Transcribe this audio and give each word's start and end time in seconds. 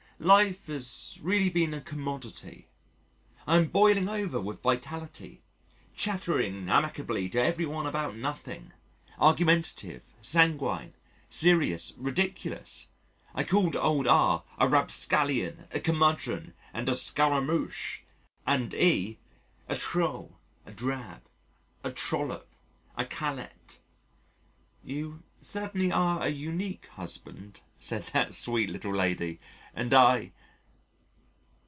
Life 0.23 0.67
has 0.67 1.17
really 1.19 1.49
been 1.49 1.73
a 1.73 1.81
commodity. 1.81 2.67
I 3.47 3.55
am 3.57 3.69
boiling 3.69 4.07
over 4.07 4.39
with 4.39 4.61
vitality, 4.61 5.41
chattering 5.95 6.69
amiably 6.69 7.27
to 7.29 7.43
everyone 7.43 7.87
about 7.87 8.15
nothing 8.15 8.71
argumentative, 9.17 10.13
sanguine, 10.21 10.93
serious, 11.27 11.93
ridiculous. 11.97 12.89
I 13.33 13.43
called 13.43 13.75
old 13.75 14.05
R 14.05 14.43
a 14.59 14.67
Rapscallion, 14.67 15.67
a 15.71 15.79
Curmudgeon, 15.79 16.53
and 16.71 16.87
a 16.87 16.93
Scaramouche, 16.93 18.03
and 18.45 18.75
E 18.75 19.17
a 19.67 19.75
trull, 19.75 20.39
a 20.67 20.71
drab, 20.71 21.21
a 21.83 21.91
trollop, 21.91 22.47
a 22.95 23.05
callet. 23.05 23.79
"You 24.83 25.23
certainly 25.39 25.91
are 25.91 26.21
a 26.21 26.27
unique 26.29 26.85
husband," 26.89 27.61
said 27.79 28.05
that 28.13 28.35
sweet 28.35 28.69
little 28.69 28.93
lady, 28.93 29.39
and 29.73 29.91
I.... 29.93 30.33